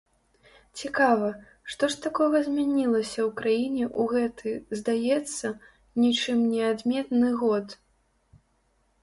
Цікава, 0.79 1.27
што 1.73 1.89
ж 1.95 1.99
такога 2.05 2.37
змянілася 2.47 3.19
ў 3.27 3.29
краіне 3.43 3.85
ў 3.89 4.09
гэты, 4.15 4.51
здаецца, 4.81 5.47
нічым 6.07 6.37
не 6.57 6.63
адметны 6.73 7.29
год? 7.45 7.67